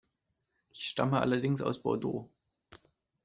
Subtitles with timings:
[0.71, 2.27] Ich stamme allerdings aus Bordeaux.